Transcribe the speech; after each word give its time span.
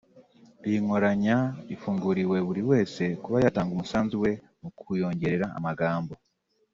Iyi 0.67 0.77
nkoranya 0.83 1.37
ifunguriwe 1.73 2.37
buri 2.47 2.61
wese 2.69 3.03
kuba 3.23 3.37
yatanga 3.43 3.71
umusanzu 3.73 4.15
we 4.23 4.31
mu 4.61 4.69
kuyongerera 4.77 5.45
amagambo 5.57 6.13